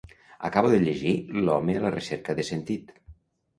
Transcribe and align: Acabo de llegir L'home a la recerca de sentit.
Acabo 0.47 0.71
de 0.71 0.79
llegir 0.85 1.13
L'home 1.45 1.77
a 1.81 1.85
la 1.85 1.93
recerca 1.99 2.39
de 2.43 2.49
sentit. 2.51 2.93